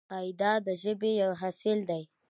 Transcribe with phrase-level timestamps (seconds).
[0.11, 2.03] قاعده د ژبې یو اصل دئ.